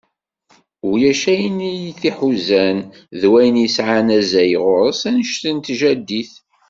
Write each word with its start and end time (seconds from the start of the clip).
Ulac 0.89 1.21
ayen 1.33 1.57
t-iḥuzan 1.99 2.77
d 3.19 3.21
wayen 3.31 3.61
yesεan 3.63 4.07
azal 4.17 4.53
γuṛ-s 4.61 5.01
annect 5.09 5.43
n 5.49 5.57
tjaddit. 5.65 6.31